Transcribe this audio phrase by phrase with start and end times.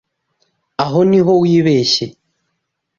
[0.83, 2.05] Aho niho wibeshye.